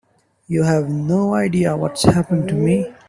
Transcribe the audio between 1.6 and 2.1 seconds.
what's